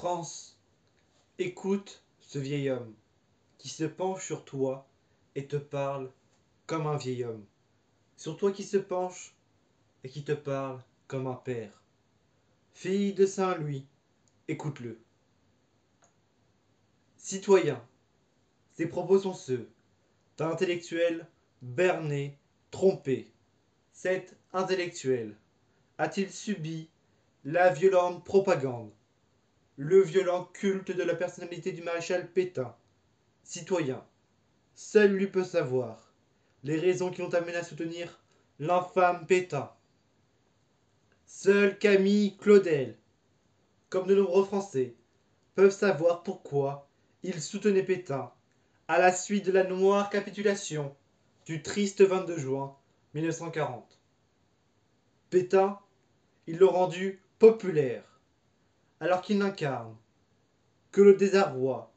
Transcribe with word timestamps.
France, 0.00 0.56
écoute 1.38 2.02
ce 2.20 2.38
vieil 2.38 2.70
homme 2.70 2.94
qui 3.58 3.68
se 3.68 3.84
penche 3.84 4.24
sur 4.24 4.46
toi 4.46 4.88
et 5.34 5.46
te 5.46 5.58
parle 5.58 6.10
comme 6.64 6.86
un 6.86 6.96
vieil 6.96 7.22
homme. 7.22 7.44
Sur 8.16 8.38
toi 8.38 8.50
qui 8.50 8.64
se 8.64 8.78
penche 8.78 9.34
et 10.02 10.08
qui 10.08 10.24
te 10.24 10.32
parle 10.32 10.82
comme 11.06 11.26
un 11.26 11.34
père. 11.34 11.82
Fille 12.72 13.12
de 13.12 13.26
Saint-Louis, 13.26 13.84
écoute-le. 14.48 14.98
Citoyen, 17.18 17.86
ses 18.72 18.86
propos 18.86 19.18
sont 19.18 19.34
ceux 19.34 19.68
d'un 20.38 20.48
intellectuel 20.48 21.28
berné, 21.60 22.38
trompé. 22.70 23.30
Cet 23.92 24.34
intellectuel 24.54 25.36
a-t-il 25.98 26.32
subi 26.32 26.88
la 27.44 27.70
violente 27.70 28.24
propagande, 28.24 28.90
le 29.82 30.02
violent 30.02 30.44
culte 30.52 30.90
de 30.90 31.02
la 31.02 31.14
personnalité 31.14 31.72
du 31.72 31.80
maréchal 31.80 32.30
Pétain 32.30 32.76
Citoyen, 33.44 34.04
seul 34.74 35.12
lui 35.12 35.26
peut 35.26 35.42
savoir 35.42 36.12
les 36.64 36.76
raisons 36.76 37.10
qui 37.10 37.22
l'ont 37.22 37.32
amené 37.32 37.56
à 37.56 37.64
soutenir 37.64 38.20
l'infâme 38.58 39.26
Pétain. 39.26 39.72
Seul 41.24 41.78
Camille 41.78 42.36
Claudel, 42.36 42.98
comme 43.88 44.06
de 44.06 44.14
nombreux 44.14 44.44
Français, 44.44 44.96
peuvent 45.54 45.70
savoir 45.70 46.24
pourquoi 46.24 46.86
il 47.22 47.40
soutenait 47.40 47.82
Pétain 47.82 48.30
à 48.86 48.98
la 48.98 49.14
suite 49.14 49.46
de 49.46 49.52
la 49.52 49.64
noire 49.64 50.10
capitulation 50.10 50.94
du 51.46 51.62
triste 51.62 52.02
22 52.02 52.36
juin 52.36 52.76
1940. 53.14 53.98
Pétain, 55.30 55.78
il 56.46 56.58
l'a 56.58 56.66
rendu 56.66 57.22
populaire, 57.38 58.09
alors 59.00 59.22
qu'il 59.22 59.38
n'incarne 59.38 59.96
que 60.92 61.00
le 61.00 61.14
désarroi, 61.14 61.92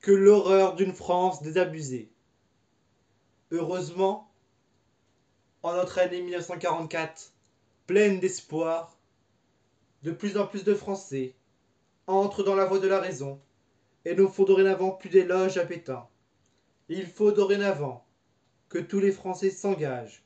que 0.00 0.10
l'horreur 0.10 0.74
d'une 0.74 0.92
France 0.92 1.42
désabusée. 1.42 2.10
Heureusement, 3.50 4.30
en 5.62 5.74
notre 5.74 5.98
année 5.98 6.20
1944, 6.20 7.32
pleine 7.86 8.20
d'espoir, 8.20 8.96
de 10.02 10.12
plus 10.12 10.36
en 10.36 10.46
plus 10.46 10.64
de 10.64 10.74
Français 10.74 11.34
entrent 12.06 12.42
dans 12.42 12.54
la 12.54 12.64
voie 12.64 12.78
de 12.78 12.88
la 12.88 13.00
raison 13.00 13.40
et 14.04 14.14
nous 14.14 14.28
faut 14.28 14.44
dorénavant 14.44 14.90
plus 14.90 15.10
d'éloges 15.10 15.58
à 15.58 15.66
Pétain. 15.66 16.06
Il 16.88 17.06
faut 17.06 17.32
dorénavant 17.32 18.06
que 18.68 18.78
tous 18.78 19.00
les 19.00 19.12
Français 19.12 19.50
s'engagent 19.50 20.22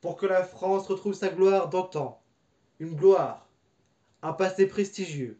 pour 0.00 0.16
que 0.16 0.26
la 0.26 0.44
France 0.44 0.86
retrouve 0.86 1.14
sa 1.14 1.28
gloire 1.28 1.68
d'antan, 1.68 2.20
une 2.78 2.94
gloire, 2.94 3.48
un 4.22 4.32
passé 4.32 4.66
prestigieux, 4.66 5.38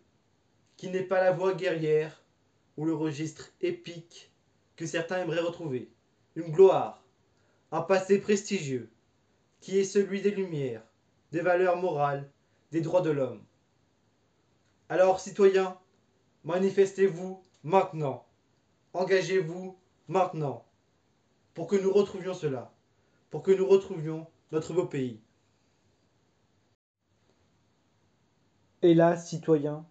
qui 0.79 0.89
n'est 0.89 1.03
pas 1.03 1.23
la 1.23 1.33
voie 1.33 1.55
guerrière 1.55 2.25
ou 2.77 2.87
le 2.87 2.95
registre 2.95 3.51
épique 3.61 4.33
que 4.77 4.87
certains 4.87 5.21
aimeraient 5.21 5.41
retrouver. 5.41 5.91
Une 6.37 6.53
gloire, 6.53 7.03
un 7.73 7.83
passé 7.83 8.21
prestigieux, 8.21 8.89
qui 9.61 9.77
est 9.77 9.85
celui 9.85 10.23
des 10.23 10.31
Lumières, 10.31 10.85
des 11.33 11.41
valeurs 11.41 11.77
morales, 11.77 12.31
des 12.71 12.81
droits 12.81 13.03
de 13.03 13.11
l'homme. 13.11 13.43
Alors, 14.89 15.19
citoyens, 15.19 15.77
manifestez-vous 16.45 17.43
maintenant. 17.65 18.25
Engagez-vous 18.93 19.77
maintenant. 20.07 20.65
Pour 21.55 21.67
que 21.67 21.77
nous 21.77 21.93
retrouvions 21.93 22.35
cela. 22.35 22.73
Pour 23.31 23.43
que 23.43 23.51
nous 23.51 23.67
retrouvions 23.67 24.29
notre 24.53 24.73
beau 24.73 24.87
pays. 24.87 25.21
Hélas, 28.81 29.29
citoyens, 29.29 29.85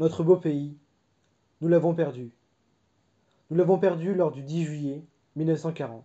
notre 0.00 0.24
beau 0.24 0.36
pays, 0.36 0.78
nous 1.60 1.68
l'avons 1.68 1.94
perdu. 1.94 2.32
Nous 3.50 3.56
l'avons 3.58 3.78
perdu 3.78 4.14
lors 4.14 4.32
du 4.32 4.42
10 4.42 4.64
juillet 4.64 5.04
1940. 5.36 6.02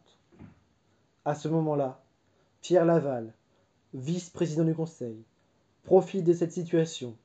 À 1.23 1.33
ce 1.33 1.47
moment-là, 1.47 2.03
Pierre 2.59 2.83
Laval, 2.83 3.33
vice-président 3.93 4.65
du 4.65 4.75
Conseil, 4.75 5.23
profite 5.83 6.25
de 6.25 6.33
cette 6.33 6.51
situation 6.51 7.15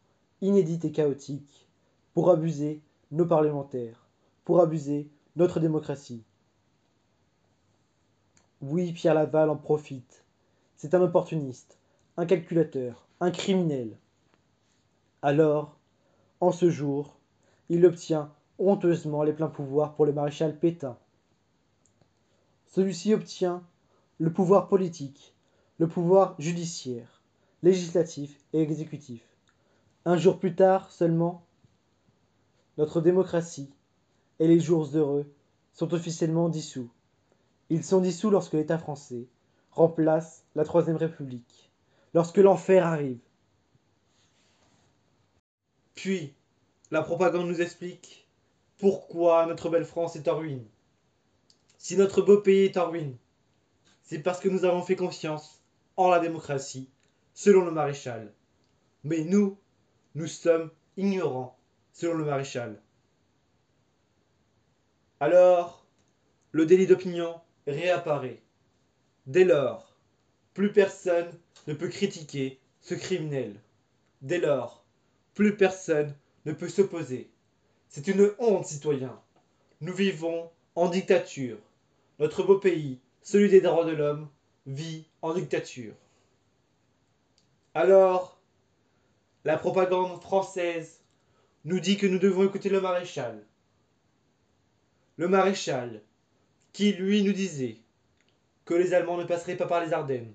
inédite 0.43 0.85
et 0.85 0.93
chaotique 0.93 1.69
pour 2.15 2.31
abuser 2.31 2.81
nos 3.11 3.27
parlementaires, 3.27 4.07
pour 4.45 4.61
abuser 4.61 5.09
notre 5.35 5.59
démocratie. 5.59 6.23
Oui, 8.61 8.93
Pierre 8.93 9.15
Laval 9.15 9.51
en 9.51 9.57
profite. 9.57 10.25
C'est 10.77 10.95
un 10.95 11.03
opportuniste, 11.03 11.79
un 12.17 12.27
calculateur, 12.27 13.09
un 13.19 13.33
criminel. 13.33 13.97
Alors, 15.21 15.80
en 16.41 16.53
ce 16.53 16.71
jour, 16.71 17.17
il 17.69 17.85
obtient 17.87 18.33
honteusement 18.59 19.23
les 19.23 19.33
pleins 19.33 19.49
pouvoirs 19.49 19.95
pour 19.95 20.07
le 20.07 20.13
maréchal 20.13 20.59
Pétain. 20.59 20.99
Celui-ci 22.67 23.15
obtient 23.15 23.63
le 24.19 24.33
pouvoir 24.33 24.69
politique, 24.69 25.35
le 25.79 25.89
pouvoir 25.89 26.35
judiciaire, 26.39 27.23
législatif 27.63 28.39
et 28.53 28.61
exécutif. 28.61 29.23
Un 30.05 30.17
jour 30.17 30.39
plus 30.39 30.55
tard 30.55 30.91
seulement, 30.91 31.45
notre 32.79 33.01
démocratie 33.01 33.71
et 34.39 34.49
les 34.49 34.61
jours 34.61 34.89
heureux 34.95 35.31
sont 35.73 35.93
officiellement 35.95 36.49
dissous. 36.49 36.91
Ils 37.69 37.85
sont 37.85 38.01
dissous 38.01 38.31
lorsque 38.31 38.55
l'État 38.55 38.79
français 38.79 39.27
remplace 39.71 40.45
la 40.55 40.65
Troisième 40.65 40.97
République, 40.97 41.71
lorsque 42.15 42.39
l'enfer 42.39 42.87
arrive. 42.87 43.21
Puis, 46.01 46.33
la 46.91 47.03
propagande 47.03 47.47
nous 47.47 47.61
explique 47.61 48.27
pourquoi 48.79 49.45
notre 49.45 49.69
belle 49.69 49.85
France 49.85 50.17
est 50.17 50.29
en 50.29 50.39
ruine. 50.39 50.67
Si 51.77 51.95
notre 51.95 52.23
beau 52.23 52.39
pays 52.39 52.65
est 52.65 52.79
en 52.79 52.89
ruine, 52.91 53.19
c'est 54.03 54.21
parce 54.21 54.41
que 54.41 54.49
nous 54.49 54.65
avons 54.65 54.81
fait 54.81 54.97
confiance 54.97 55.63
en 55.99 56.09
la 56.09 56.19
démocratie, 56.19 56.89
selon 57.35 57.67
le 57.67 57.71
maréchal. 57.71 58.33
Mais 59.05 59.25
nous, 59.25 59.59
nous 60.15 60.27
sommes 60.27 60.71
ignorants 60.97 61.59
selon 61.93 62.15
le 62.15 62.25
maréchal. 62.25 62.81
Alors, 65.21 65.85
le 66.53 66.65
délit 66.65 66.87
d'opinion 66.87 67.43
réapparaît. 67.67 68.41
Dès 69.27 69.45
lors, 69.45 69.95
plus 70.55 70.73
personne 70.73 71.31
ne 71.67 71.75
peut 71.75 71.89
critiquer 71.89 72.59
ce 72.81 72.95
criminel. 72.95 73.61
Dès 74.23 74.39
lors, 74.39 74.81
plus 75.35 75.57
personne 75.57 76.15
ne 76.47 76.53
peut 76.53 76.69
s'opposer. 76.69 77.31
C'est 77.89 78.09
une 78.09 78.33
honte, 78.39 78.67
citoyens. 78.67 79.21
Nous 79.81 79.95
vivons 79.95 80.51
en 80.75 80.89
dictature. 80.89 81.59
Notre 82.19 82.43
beau 82.43 82.59
pays, 82.59 82.99
celui 83.23 83.49
des 83.49 83.61
droits 83.61 83.85
de 83.85 83.93
l'homme, 83.93 84.29
vit 84.67 85.07
en 85.23 85.35
dictature. 85.35 85.95
Alors, 87.75 88.41
la 89.45 89.57
propagande 89.57 90.21
française 90.21 91.01
nous 91.65 91.81
dit 91.81 91.97
que 91.97 92.07
nous 92.07 92.19
devons 92.19 92.45
écouter 92.45 92.69
le 92.69 92.81
maréchal. 92.81 93.45
Le 95.17 95.29
maréchal, 95.29 96.03
qui 96.73 96.93
lui 96.93 97.23
nous 97.23 97.33
disait 97.33 97.77
que 98.65 98.75
les 98.75 98.95
Allemands 98.95 99.19
ne 99.19 99.25
passeraient 99.25 99.57
pas 99.57 99.67
par 99.67 99.85
les 99.85 99.93
Ardennes, 99.93 100.33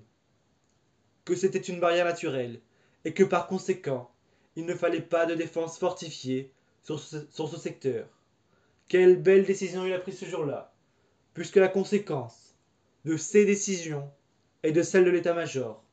que 1.24 1.34
c'était 1.34 1.58
une 1.58 1.80
barrière 1.80 2.04
naturelle, 2.04 2.60
et 3.04 3.12
que 3.12 3.24
par 3.24 3.48
conséquent, 3.48 4.10
il 4.56 4.64
ne 4.64 4.74
fallait 4.74 5.00
pas 5.00 5.26
de 5.26 5.34
défense 5.34 5.78
fortifiée 5.78 6.50
sur 6.82 6.98
ce, 6.98 7.56
secteur. 7.58 8.06
Quelle 8.88 9.20
belle 9.20 9.44
décision 9.44 9.84
il 9.84 9.92
a 9.92 9.98
prise 9.98 10.18
ce 10.18 10.24
jour-là, 10.24 10.72
puisque 11.34 11.56
la 11.56 11.68
conséquence 11.68 12.56
de 13.04 13.16
ces 13.16 13.44
décisions 13.44 14.10
est 14.62 14.72
de 14.72 14.82
celle 14.82 15.04
de 15.04 15.10
l'état-major, 15.10 15.84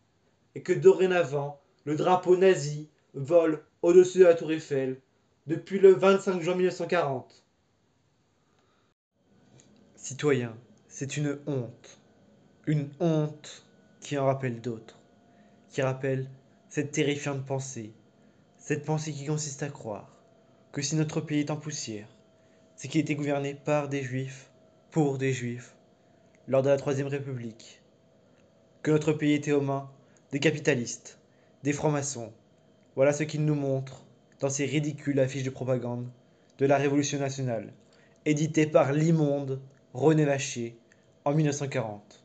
et 0.55 0.61
que 0.61 0.73
dorénavant, 0.73 1.59
le 1.85 1.95
drapeau 1.95 2.37
nazi 2.37 2.89
vole 3.13 3.63
au-dessus 3.81 4.19
de 4.19 4.23
la 4.25 4.35
tour 4.35 4.51
Eiffel 4.51 5.01
depuis 5.47 5.79
le 5.79 5.91
25 5.91 6.41
juin 6.41 6.55
1940. 6.55 7.43
Citoyens, 9.95 10.55
c'est 10.87 11.17
une 11.17 11.39
honte. 11.47 11.99
Une 12.67 12.89
honte 12.99 13.65
qui 13.99 14.17
en 14.17 14.25
rappelle 14.25 14.61
d'autres. 14.61 14.99
Qui 15.69 15.81
rappelle 15.81 16.29
cette 16.69 16.91
terrifiante 16.91 17.45
pensée. 17.45 17.93
Cette 18.65 18.85
pensée 18.85 19.11
qui 19.11 19.25
consiste 19.25 19.61
à 19.61 19.67
croire 19.67 20.09
que 20.71 20.81
si 20.81 20.95
notre 20.95 21.19
pays 21.19 21.41
est 21.41 21.51
en 21.51 21.57
poussière, 21.57 22.07
c'est 22.77 22.87
qu'il 22.87 23.01
était 23.01 23.13
gouverné 23.13 23.55
par 23.55 23.89
des 23.89 24.01
juifs, 24.01 24.49
pour 24.89 25.17
des 25.17 25.33
juifs, 25.33 25.75
lors 26.47 26.61
de 26.61 26.69
la 26.69 26.77
Troisième 26.77 27.07
République. 27.07 27.81
Que 28.81 28.91
notre 28.91 29.11
pays 29.11 29.33
était 29.33 29.51
aux 29.51 29.59
mains 29.59 29.91
des 30.31 30.39
capitalistes, 30.39 31.19
des 31.63 31.73
francs-maçons. 31.73 32.31
Voilà 32.95 33.11
ce 33.11 33.23
qu'il 33.23 33.43
nous 33.43 33.53
montre 33.53 34.05
dans 34.39 34.49
ces 34.49 34.65
ridicules 34.65 35.19
affiches 35.19 35.43
de 35.43 35.49
propagande 35.49 36.07
de 36.57 36.65
la 36.65 36.77
Révolution 36.77 37.19
nationale, 37.19 37.73
éditées 38.23 38.67
par 38.67 38.93
l'immonde 38.93 39.61
René 39.93 40.23
Vacher 40.23 40.77
en 41.25 41.33
1940. 41.33 42.23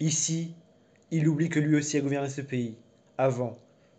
Ici, 0.00 0.54
il 1.10 1.28
oublie 1.28 1.50
que 1.50 1.60
lui 1.60 1.76
aussi 1.76 1.98
a 1.98 2.00
gouverné 2.00 2.30
ce 2.30 2.40
pays, 2.40 2.78
avant, 3.18 3.58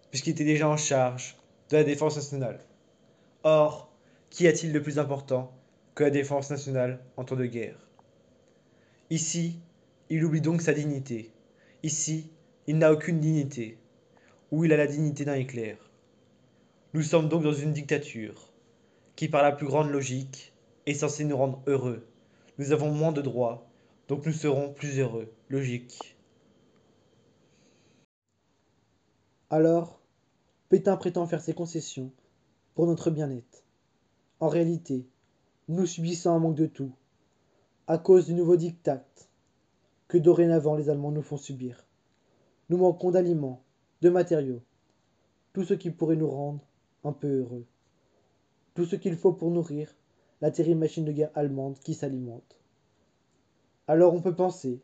puisqu'il 0.10 0.32
était 0.32 0.44
déjà 0.44 0.68
en 0.68 0.78
charge 0.78 1.38
de 1.70 1.78
la 1.78 1.84
défense 1.84 2.16
nationale. 2.16 2.60
Or, 3.44 3.92
qu'y 4.30 4.48
a-t-il 4.48 4.74
de 4.74 4.80
plus 4.80 5.00
important 5.00 5.52
que 5.96 6.04
la 6.04 6.10
défense 6.10 6.50
nationale 6.50 7.00
en 7.18 7.24
temps 7.24 7.36
de 7.36 7.46
guerre? 7.46 7.88
Ici, 9.10 9.60
il 10.10 10.24
oublie 10.24 10.42
donc 10.42 10.62
sa 10.62 10.74
dignité. 10.74 11.32
Ici, 11.84 12.30
il 12.68 12.78
n'a 12.78 12.92
aucune 12.92 13.20
dignité. 13.20 13.78
Ou 14.52 14.66
il 14.66 14.74
a 14.74 14.78
la 14.78 14.88
dignité 14.88 15.26
d'un 15.26 15.36
éclair. 15.36 15.78
Nous 16.94 17.04
sommes 17.04 17.30
donc 17.30 17.44
dans 17.44 17.54
une 17.54 17.74
dictature, 17.74 18.52
qui 19.16 19.28
par 19.28 19.44
la 19.44 19.52
plus 19.52 19.68
grande 19.68 19.90
logique 19.90 20.54
est 20.86 20.94
censée 20.94 21.26
nous 21.26 21.38
rendre 21.38 21.62
heureux. 21.68 22.08
Nous 22.58 22.72
avons 22.72 22.92
moins 22.92 23.12
de 23.12 23.22
droits, 23.22 23.68
donc 24.08 24.26
nous 24.26 24.32
serons 24.32 24.74
plus 24.74 25.00
heureux. 25.00 25.32
Logique. 25.50 26.18
Alors, 29.50 30.02
Pétain 30.70 30.98
prétend 30.98 31.26
faire 31.28 31.40
ses 31.40 31.54
concessions 31.54 32.12
pour 32.76 32.88
notre 32.88 33.10
bien-être. 33.10 33.64
En 34.42 34.50
réalité, 34.50 35.08
nous 35.70 35.86
subissons 35.86 36.32
un 36.32 36.40
manque 36.40 36.56
de 36.56 36.66
tout, 36.66 36.92
à 37.88 37.98
cause 37.98 38.26
du 38.26 38.34
nouveau 38.34 38.58
diktat 38.58 39.06
que 40.10 40.18
dorénavant 40.18 40.76
les 40.76 40.90
Allemands 40.90 41.12
nous 41.12 41.22
font 41.22 41.38
subir. 41.38 41.86
Nous 42.70 42.76
manquons 42.76 43.12
d'aliments, 43.12 43.64
de 44.02 44.10
matériaux, 44.10 44.62
tout 45.54 45.64
ce 45.64 45.74
qui 45.74 45.90
pourrait 45.90 46.18
nous 46.18 46.30
rendre 46.30 46.60
un 47.06 47.14
peu 47.14 47.40
heureux. 47.40 47.66
Tout 48.74 48.86
ce 48.86 48.98
qu'il 48.98 49.16
faut 49.16 49.32
pour 49.32 49.52
nourrir 49.52 49.96
la 50.42 50.52
terrible 50.52 50.82
machine 50.82 51.06
de 51.06 51.14
guerre 51.14 51.32
allemande 51.34 51.80
qui 51.80 51.94
s'alimente. 51.94 52.58
Alors 53.88 54.14
on 54.14 54.22
peut 54.22 54.36
penser 54.36 54.82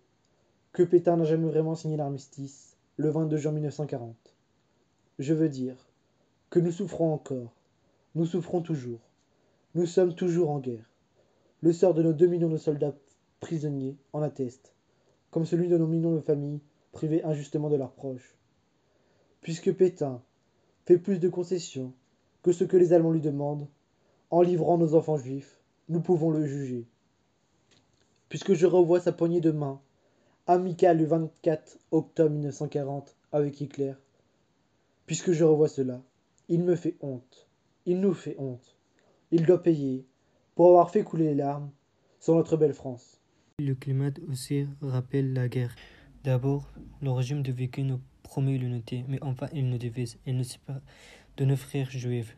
que 0.71 0.83
Pétain 0.83 1.17
n'a 1.17 1.25
jamais 1.25 1.49
vraiment 1.49 1.75
signé 1.75 1.97
l'armistice 1.97 2.77
le 2.95 3.09
22 3.09 3.35
juin 3.35 3.51
1940. 3.51 4.22
Je 5.19 5.35
veux 5.35 5.49
dire 5.49 5.75
que 6.49 6.59
nous 6.59 6.71
souffrons 6.71 7.13
encore, 7.13 7.53
nous 8.15 8.25
souffrons 8.25 8.61
toujours, 8.61 8.99
nous 9.75 9.85
sommes 9.85 10.15
toujours 10.15 10.49
en 10.49 10.59
guerre. 10.59 10.89
Le 11.61 11.71
sort 11.71 11.93
de 11.93 12.01
nos 12.01 12.13
deux 12.13 12.25
millions 12.25 12.49
de 12.49 12.57
soldats 12.57 12.95
prisonniers 13.39 13.95
en 14.11 14.23
atteste, 14.23 14.73
comme 15.29 15.45
celui 15.45 15.67
de 15.67 15.77
nos 15.77 15.85
millions 15.85 16.15
de 16.15 16.19
familles 16.19 16.61
privées 16.91 17.23
injustement 17.23 17.69
de 17.69 17.75
leurs 17.75 17.91
proches. 17.91 18.35
Puisque 19.41 19.71
Pétain 19.71 20.19
fait 20.85 20.97
plus 20.97 21.19
de 21.19 21.29
concessions 21.29 21.93
que 22.41 22.51
ce 22.51 22.63
que 22.63 22.77
les 22.77 22.91
Allemands 22.91 23.11
lui 23.11 23.21
demandent, 23.21 23.67
en 24.31 24.41
livrant 24.41 24.79
nos 24.79 24.95
enfants 24.95 25.17
juifs, 25.17 25.61
nous 25.89 26.01
pouvons 26.01 26.31
le 26.31 26.45
juger. 26.47 26.87
Puisque 28.29 28.53
je 28.55 28.65
revois 28.65 28.99
sa 28.99 29.11
poignée 29.11 29.41
de 29.41 29.51
main, 29.51 29.79
amicale 30.47 30.97
le 30.97 31.05
24 31.05 31.77
octobre 31.91 32.31
1940 32.31 33.15
avec 33.31 33.61
Hitler, 33.61 33.93
puisque 35.05 35.31
je 35.31 35.43
revois 35.43 35.67
cela, 35.67 36.01
il 36.49 36.63
me 36.63 36.75
fait 36.75 36.95
honte, 37.01 37.47
il 37.85 37.99
nous 37.99 38.13
fait 38.13 38.35
honte, 38.37 38.77
il 39.31 39.45
doit 39.45 39.61
payer 39.61 40.05
pour 40.55 40.67
avoir 40.67 40.91
fait 40.91 41.03
couler 41.03 41.25
les 41.25 41.35
larmes 41.35 41.71
sur 42.19 42.35
notre 42.35 42.57
belle 42.57 42.73
France. 42.73 43.19
Le 43.59 43.75
climat 43.75 44.11
aussi 44.29 44.65
rappelle 44.81 45.33
la 45.33 45.47
guerre. 45.47 45.75
D'abord, 46.23 46.71
le 47.01 47.11
régime 47.11 47.43
de 47.43 47.51
Vicky 47.51 47.83
nous 47.83 47.99
promet 48.23 48.57
l'unité, 48.57 49.03
mais 49.07 49.21
enfin 49.21 49.47
il 49.53 49.69
nous 49.69 49.77
divise 49.77 50.17
et 50.25 50.33
nous 50.33 50.43
sépare 50.43 50.81
de 51.37 51.45
nos 51.45 51.55
frères 51.55 51.91
juifs. 51.91 52.37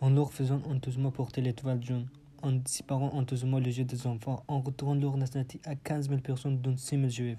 En 0.00 0.10
leur 0.10 0.32
faisant 0.32 0.62
honteusement 0.66 1.10
porter 1.10 1.42
l'étoile 1.42 1.84
jaune, 1.84 2.06
en 2.42 2.58
séparant 2.64 3.10
honteusement 3.12 3.58
le 3.58 3.70
jeu 3.70 3.84
des 3.84 4.06
enfants, 4.06 4.44
en 4.48 4.60
retournant 4.60 5.00
leur 5.00 5.16
nationalité 5.16 5.60
à 5.64 5.74
15 5.74 6.08
000 6.08 6.20
personnes, 6.20 6.60
dont 6.60 6.76
6 6.76 6.96
000 6.96 7.08
juifs. 7.08 7.38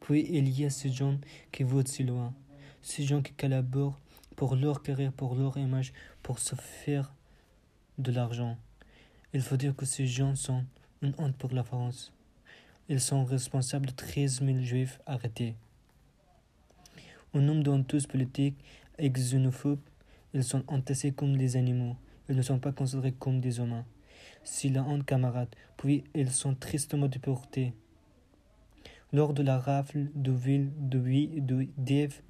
Puis 0.00 0.26
il 0.30 0.48
y 0.48 0.64
a 0.64 0.70
ces 0.70 0.90
gens 0.90 1.18
qui 1.50 1.62
votent 1.62 1.88
si 1.88 2.04
loin, 2.04 2.32
ces 2.82 3.04
gens 3.04 3.22
qui 3.22 3.32
collaborent 3.32 3.98
pour 4.36 4.56
leur 4.56 4.82
carrière, 4.82 5.12
pour 5.12 5.34
leur 5.34 5.56
image, 5.56 5.92
pour 6.22 6.38
se 6.38 6.54
faire 6.54 7.14
de 7.98 8.12
l'argent. 8.12 8.58
Il 9.32 9.40
faut 9.40 9.56
dire 9.56 9.74
que 9.74 9.86
ces 9.86 10.06
gens 10.06 10.34
sont 10.34 10.64
une 11.00 11.14
honte 11.18 11.36
pour 11.36 11.52
la 11.52 11.64
France. 11.64 12.12
Ils 12.88 13.00
sont 13.00 13.24
responsables 13.24 13.86
de 13.86 13.92
13 13.92 14.42
000 14.44 14.60
juifs 14.60 15.00
arrêtés. 15.06 15.54
Au 17.32 17.40
nom 17.40 17.54
d'honteuses 17.54 18.06
politiques 18.06 18.58
et 18.98 19.08
xénophobes, 19.08 19.80
ils 20.34 20.44
sont 20.44 20.64
entassés 20.66 21.12
comme 21.12 21.36
des 21.36 21.56
animaux. 21.56 21.96
Ils 22.28 22.36
ne 22.36 22.42
sont 22.42 22.58
pas 22.58 22.72
considérés 22.72 23.12
comme 23.12 23.40
des 23.40 23.58
humains. 23.58 23.84
C'est 24.44 24.68
la 24.68 24.82
honte, 24.82 25.06
camarades. 25.06 25.54
Puis 25.76 26.04
ils 26.14 26.30
sont 26.30 26.54
tristement 26.54 27.08
déportés. 27.08 27.72
Lors 29.12 29.34
de 29.34 29.42
la 29.42 29.58
rafle 29.58 30.08
de 30.14 30.32
ville 30.32 30.72
de 30.78 31.66
Diev 31.76 32.22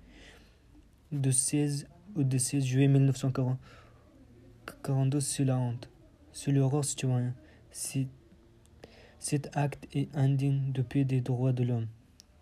de 1.12 1.30
16 1.30 1.86
ou 2.16 2.24
de 2.24 2.38
16 2.38 2.64
juillet 2.64 2.88
1942, 2.88 5.20
c'est 5.20 5.44
la 5.44 5.58
honte. 5.58 5.88
C'est 6.32 6.50
l'horreur 6.50 6.84
citoyen. 6.84 7.34
Cet 9.18 9.56
acte 9.56 9.86
est 9.94 10.08
indigne 10.16 10.72
depuis 10.72 11.04
des 11.04 11.20
droits 11.20 11.52
de 11.52 11.64
l'homme. 11.64 11.86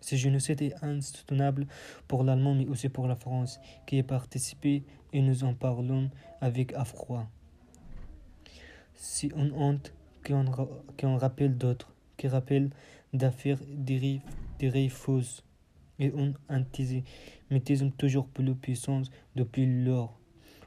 Ce 0.00 0.14
génocide 0.16 0.62
est 0.62 0.82
insoutenable 0.82 1.66
pour 2.08 2.24
l'Allemagne 2.24 2.56
mais 2.58 2.66
aussi 2.68 2.88
pour 2.88 3.06
la 3.06 3.16
France, 3.16 3.60
qui 3.86 3.96
y 3.96 4.00
a 4.00 4.04
participé 4.04 4.82
et 5.12 5.20
nous 5.20 5.44
en 5.44 5.52
parlons 5.52 6.10
avec 6.40 6.72
affroi. 6.72 7.28
C'est 8.94 9.30
une 9.36 9.52
honte 9.52 9.92
qu'on 10.24 11.16
rappelle 11.16 11.58
d'autres, 11.58 11.92
qui 12.16 12.28
rappelle 12.28 12.70
d'affaires 13.12 13.58
des 13.68 14.22
fausses 14.88 15.44
et 16.00 16.12
un 16.18 16.32
antisémitisme 16.48 17.90
toujours 17.92 18.26
plus 18.26 18.54
puissant 18.54 19.02
depuis 19.36 19.84
lors, 19.84 20.18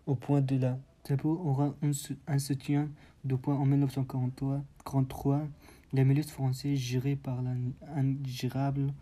au 0.07 0.15
point 0.15 0.41
de 0.41 0.55
la 0.55 0.77
D'abord 1.05 1.45
aura 1.45 1.75
un, 1.81 2.39
soutien 2.39 2.89
de 3.25 3.35
point 3.35 3.57
en 3.57 3.65
1943, 3.65 5.41
la 5.91 6.03
milice 6.05 6.31
française 6.31 6.77
gérée 6.77 7.17
par 7.17 7.41
l'ingérable 7.41 8.93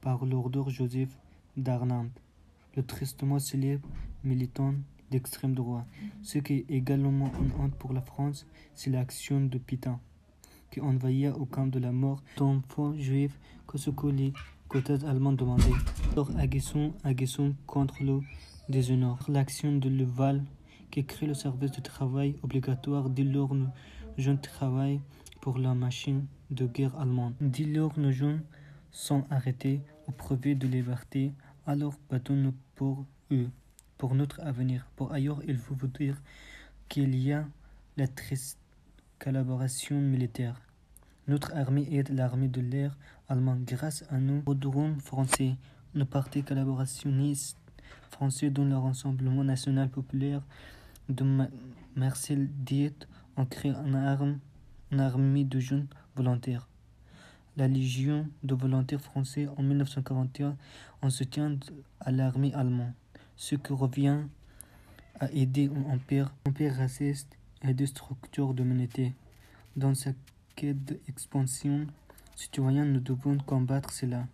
par 0.00 0.24
l'ordre 0.24 0.70
Joseph 0.70 1.18
Darnand, 1.56 2.06
le 2.76 2.84
tristement 2.84 3.40
célèbre 3.40 3.88
militant 4.22 4.74
d'extrême 5.10 5.54
droite. 5.54 5.84
Ce 6.22 6.38
qui 6.38 6.58
est 6.58 6.66
également 6.68 7.32
une 7.40 7.50
honte 7.60 7.74
pour 7.74 7.92
la 7.92 8.02
France, 8.02 8.46
c'est 8.76 8.90
l'action 8.90 9.40
de 9.40 9.58
Pétain, 9.58 9.98
qui 10.70 10.80
envahit 10.80 11.34
au 11.34 11.44
camp 11.44 11.66
de 11.66 11.80
la 11.80 11.90
mort 11.90 12.22
d'enfants 12.36 12.94
juifs 12.94 13.36
que 13.66 13.78
ce 13.78 13.90
que 13.90 14.06
quotas 14.72 15.06
allemands 15.06 15.32
demandaient. 15.34 15.64
Alors 16.12 16.30
agissons, 17.04 17.54
contre 17.66 18.02
le 18.02 18.20
déshonneur. 18.70 19.18
L'action 19.28 19.76
de 19.76 19.90
Leval 19.90 20.42
qui 20.90 21.04
crée 21.04 21.26
le 21.26 21.34
service 21.34 21.72
de 21.72 21.82
travail 21.82 22.36
obligatoire 22.42 23.10
dès 23.10 23.24
lors 23.24 23.54
nos 23.54 23.68
jeunes 24.16 24.40
travaillent 24.40 25.02
pour 25.42 25.58
la 25.58 25.74
machine 25.74 26.24
de 26.50 26.66
guerre 26.66 26.98
allemande. 26.98 27.34
Dès 27.42 27.64
lors 27.64 27.98
nos 27.98 28.12
jeunes 28.12 28.40
sont 28.90 29.24
arrêtés 29.28 29.82
au 30.08 30.12
profit 30.12 30.56
de 30.56 30.66
liberté, 30.66 31.34
alors 31.66 31.94
battons-nous 32.08 32.54
pour 32.74 33.04
eux, 33.30 33.50
pour 33.98 34.14
notre 34.14 34.40
avenir. 34.40 34.86
Pour 34.96 35.12
ailleurs, 35.12 35.42
il 35.46 35.58
faut 35.58 35.74
vous 35.74 35.86
dire 35.86 36.16
qu'il 36.88 37.14
y 37.14 37.30
a 37.34 37.46
la 37.98 38.08
triste 38.08 38.58
collaboration 39.18 40.00
militaire. 40.00 40.58
Notre 41.28 41.54
armée 41.54 41.86
aide 41.92 42.08
l'armée 42.08 42.48
de 42.48 42.60
l'air 42.60 42.96
allemande 43.28 43.64
grâce 43.64 44.04
à 44.10 44.18
nous, 44.18 44.42
aux 44.44 44.54
drones 44.54 44.98
français, 44.98 45.54
nos 45.94 46.04
partis 46.04 46.42
collaborationnistes 46.42 47.58
français 48.10 48.50
dont 48.50 48.64
le 48.64 48.76
Rassemblement 48.76 49.44
national 49.44 49.88
populaire 49.88 50.42
de 51.08 51.24
Marcel 51.94 52.48
Diet 52.64 53.06
ont 53.36 53.46
créé 53.46 53.72
une, 53.72 54.40
armée 54.98 55.44
de 55.44 55.60
jeunes 55.60 55.86
volontaires. 56.16 56.68
La 57.56 57.68
Légion 57.68 58.26
de 58.42 58.54
volontaires 58.54 59.00
français 59.00 59.46
en 59.56 59.62
1941 59.62 60.56
en 61.02 61.10
soutien 61.10 61.56
à 62.00 62.10
l'armée 62.10 62.52
allemande, 62.54 62.94
ce 63.36 63.54
qui 63.54 63.72
revient 63.72 64.22
à 65.20 65.30
aider 65.30 65.70
un 65.74 65.94
empire, 65.94 66.34
empire 66.48 66.74
raciste 66.74 67.36
et 67.62 67.74
destructeur 67.74 68.54
de 68.54 68.62
l'humanité. 68.62 69.14
Dans 69.76 69.94
sa 69.94 70.10
quête 70.54 70.84
d'expansion 70.84 71.86
citoyenne, 72.36 72.92
nous 72.92 73.00
devons 73.00 73.38
combattre 73.38 73.92
cela. 73.92 74.26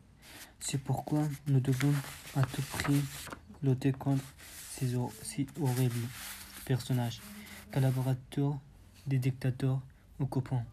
C'est 0.61 0.79
pourquoi 0.79 1.27
nous 1.47 1.61
devons 1.61 1.93
à 2.37 2.43
tout 2.43 2.63
prix 2.63 3.01
lutter 3.63 3.93
contre 3.93 4.25
ces, 4.71 4.95
horribles 5.61 6.09
personnages, 6.65 7.21
collaborateurs 7.73 8.59
des 9.07 9.19
dictateurs 9.19 9.81
ou 10.21 10.27
copains. 10.27 10.65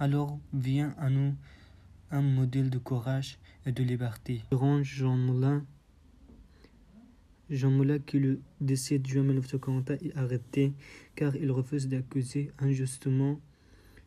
Alors 0.00 0.38
vient 0.52 0.94
à 0.98 1.10
nous 1.10 1.34
un 2.10 2.22
modèle 2.22 2.70
de 2.70 2.78
courage 2.78 3.38
et 3.66 3.72
de 3.72 3.82
liberté. 3.82 4.42
Jean 4.82 5.16
Moulin, 5.16 5.64
Jean 7.50 7.70
Moulin 7.70 7.98
qui 7.98 8.18
le 8.18 8.40
17 8.60 9.06
juin 9.06 9.22
1940 9.22 9.90
est 9.90 10.16
arrêté 10.16 10.72
car 11.14 11.36
il 11.36 11.50
refuse 11.50 11.88
d'accuser 11.88 12.50
injustement 12.58 13.40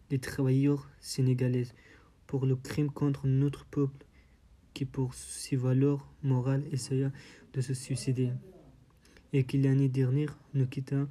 les 0.10 0.20
travailleurs 0.20 0.90
sénégalais 1.00 1.68
pour 2.26 2.46
le 2.46 2.56
crime 2.56 2.90
contre 2.90 3.28
notre 3.28 3.66
peuple 3.66 4.06
qui 4.74 4.86
pour 4.86 5.14
ses 5.14 5.56
valeurs 5.56 6.08
morales 6.24 6.64
essaya 6.72 7.12
de 7.54 7.62
se 7.62 7.74
suicider 7.74 8.32
et 9.34 9.44
qui 9.44 9.58
l'année 9.58 9.90
dernière 9.90 10.38
nous 10.54 10.68
quitta 10.68 11.08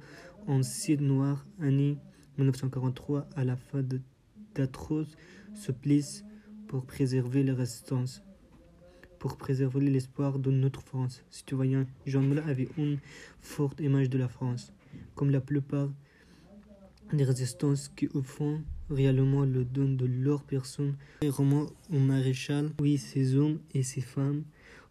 en 0.47 0.63
cire 0.63 1.01
noire, 1.01 1.45
année 1.59 1.97
1943, 2.37 3.27
à 3.35 3.43
la 3.43 3.55
fin 3.55 3.83
d'atroces 4.55 5.15
supplices 5.53 6.23
pour 6.67 6.85
préserver 6.85 7.43
la 7.43 7.53
résistance, 7.53 8.23
pour 9.19 9.37
préserver 9.37 9.89
l'espoir 9.89 10.39
de 10.39 10.51
notre 10.51 10.81
France. 10.81 11.23
Citoyen 11.29 11.85
Jean 12.05 12.21
Moulin 12.21 12.47
avait 12.47 12.69
une 12.77 12.99
forte 13.41 13.79
image 13.79 14.09
de 14.09 14.17
la 14.17 14.27
France, 14.27 14.71
comme 15.15 15.31
la 15.31 15.41
plupart 15.41 15.89
des 17.13 17.23
résistances 17.23 17.89
qui 17.95 18.07
fond 18.23 18.61
réellement 18.89 19.45
le 19.45 19.63
don 19.63 19.89
de 19.89 20.05
leur 20.05 20.43
personne. 20.43 20.95
Romans 21.27 21.67
au 21.91 21.99
maréchal, 21.99 22.71
oui, 22.79 22.97
ces 22.97 23.35
hommes 23.35 23.59
et 23.73 23.83
ces 23.83 24.01
femmes 24.01 24.43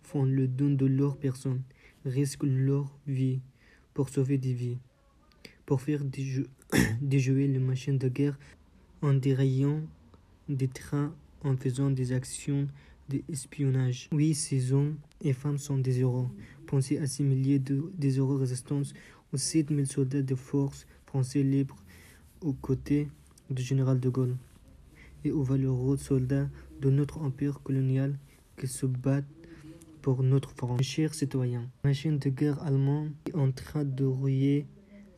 font 0.02 0.24
le 0.24 0.46
don 0.46 0.70
de 0.70 0.86
leur 0.86 1.16
personne, 1.16 1.62
risquent 2.04 2.44
leur 2.44 2.96
vie 3.06 3.40
pour 3.94 4.08
sauver 4.08 4.38
des 4.38 4.52
vies, 4.52 4.78
pour 5.64 5.80
faire 5.80 6.02
déjouer 7.00 7.48
les 7.48 7.58
machines 7.58 7.98
de 7.98 8.08
guerre 8.08 8.38
en 9.02 9.14
déraillant 9.14 9.82
des 10.48 10.68
trains, 10.68 11.14
en 11.42 11.56
faisant 11.56 11.90
des 11.90 12.12
actions 12.12 12.68
d'espionnage. 13.08 14.08
Oui, 14.12 14.34
ces 14.34 14.72
hommes 14.72 14.96
et 15.22 15.32
femmes 15.32 15.58
sont 15.58 15.78
des 15.78 16.00
héros. 16.00 16.28
Pensez 16.66 16.98
à 16.98 17.06
ces 17.06 17.22
milliers 17.22 17.58
de, 17.58 17.90
des 17.96 18.18
héros 18.18 18.36
résistance 18.36 18.94
aux 19.32 19.36
7000 19.36 19.86
soldats 19.86 20.22
de 20.22 20.34
force 20.34 20.86
français 21.06 21.42
libres 21.42 21.76
aux 22.46 22.52
côtés 22.52 23.08
du 23.50 23.60
général 23.60 23.98
de 23.98 24.08
Gaulle 24.08 24.36
et 25.24 25.32
aux 25.32 25.42
valeureux 25.42 25.96
soldats 25.96 26.48
de 26.80 26.90
notre 26.90 27.20
empire 27.20 27.60
colonial 27.60 28.16
qui 28.56 28.68
se 28.68 28.86
battent 28.86 29.24
pour 30.00 30.22
notre 30.22 30.52
France. 30.52 30.80
Chers 30.82 31.12
citoyens, 31.12 31.68
la 31.82 31.90
machine 31.90 32.18
de 32.18 32.30
guerre 32.30 32.62
allemande 32.62 33.10
est 33.26 33.34
en 33.34 33.50
train 33.50 33.84
de 33.84 34.04
rouiller 34.04 34.68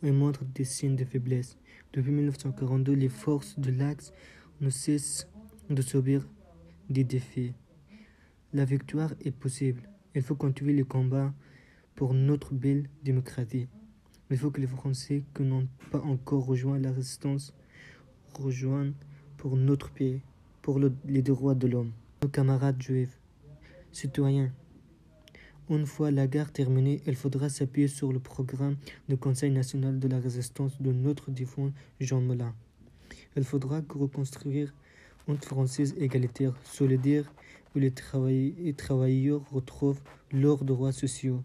et 0.02 0.10
montre 0.10 0.46
des 0.46 0.64
signes 0.64 0.96
de 0.96 1.04
faiblesse. 1.04 1.58
Depuis 1.92 2.12
1942, 2.12 2.94
les 2.94 3.10
forces 3.10 3.58
de 3.58 3.72
l'Axe 3.72 4.14
ne 4.62 4.70
cessent 4.70 5.28
de 5.68 5.82
subir 5.82 6.26
des 6.88 7.04
défis. 7.04 7.52
La 8.54 8.64
victoire 8.64 9.12
est 9.22 9.32
possible. 9.32 9.82
Il 10.14 10.22
faut 10.22 10.34
continuer 10.34 10.72
le 10.72 10.86
combat 10.86 11.34
pour 11.94 12.14
notre 12.14 12.54
belle 12.54 12.88
démocratie. 13.02 13.68
Il 14.30 14.36
faut 14.36 14.50
que 14.50 14.60
les 14.60 14.66
Français 14.66 15.22
qui 15.34 15.42
n'ont 15.42 15.66
pas 15.90 16.00
encore 16.00 16.44
rejoint 16.44 16.78
la 16.78 16.92
résistance 16.92 17.54
rejoignent 18.34 18.92
pour 19.38 19.56
notre 19.56 19.90
pays, 19.90 20.20
pour 20.60 20.78
les 20.78 21.22
droits 21.22 21.54
de 21.54 21.66
l'homme. 21.66 21.92
Nos 22.22 22.28
camarades 22.28 22.82
juifs, 22.82 23.18
citoyens, 23.90 24.52
une 25.70 25.86
fois 25.86 26.10
la 26.10 26.26
guerre 26.26 26.52
terminée, 26.52 27.00
il 27.06 27.14
faudra 27.14 27.48
s'appuyer 27.48 27.88
sur 27.88 28.12
le 28.12 28.18
programme 28.18 28.76
du 29.08 29.16
Conseil 29.16 29.50
national 29.50 29.98
de 29.98 30.08
la 30.08 30.18
résistance 30.18 30.80
de 30.80 30.92
notre 30.92 31.30
défunt 31.30 31.72
Jean 31.98 32.20
Moulin. 32.20 32.54
Il 33.34 33.44
faudra 33.44 33.80
reconstruire 33.88 34.74
une 35.26 35.38
française 35.38 35.94
égalitaire, 35.98 36.54
solidaire, 36.64 37.32
où 37.74 37.78
les 37.78 37.92
travailleurs 38.74 39.42
retrouvent 39.50 40.00
leurs 40.32 40.64
droits 40.64 40.92
sociaux, 40.92 41.42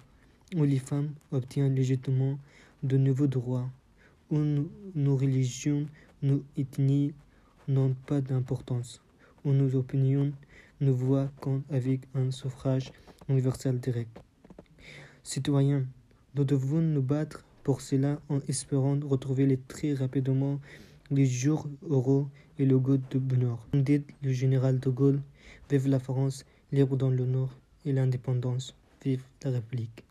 où 0.56 0.64
les 0.64 0.80
femmes 0.80 1.14
obtiennent 1.32 1.76
légitimement 1.76 2.40
de 2.84 2.98
nouveaux 2.98 3.28
droits, 3.28 3.70
où 4.30 4.38
nos 4.96 5.16
religions, 5.16 5.88
nos 6.22 6.44
ethnies 6.58 7.14
n'ont 7.68 7.96
pas 8.06 8.22
d'importance, 8.22 9.02
où 9.46 9.52
nos 9.52 9.76
opinions 9.76 10.32
ne 10.82 10.92
voient 10.92 11.32
qu'avec 11.42 12.02
un 12.14 12.32
suffrage 12.32 12.92
universel 13.30 13.80
direct. 13.80 14.20
Citoyens, 15.24 15.86
nous 16.36 16.44
devons 16.44 16.82
nous 16.82 17.02
battre 17.02 17.46
pour 17.64 17.80
cela 17.80 18.20
en 18.28 18.40
espérant 18.50 19.00
retrouver 19.00 19.58
très 19.68 19.94
rapidement 19.94 20.60
les 21.12 21.26
jours 21.26 21.68
heureux 21.90 22.28
et 22.60 22.66
le 22.66 22.78
goût 22.78 22.98
de 22.98 23.20
bonheur. 23.20 23.66
Comme 23.72 23.84
dit 23.84 24.04
le 24.22 24.34
général 24.34 24.80
de 24.80 24.90
Gaulle, 24.90 25.22
vive 25.70 25.88
la 25.88 26.00
France, 26.00 26.46
libre 26.72 26.98
dans 26.98 27.10
l'honneur 27.10 27.58
et 27.86 27.94
l'indépendance, 27.94 28.76
vive 29.04 29.24
la 29.44 29.52
République. 29.52 30.04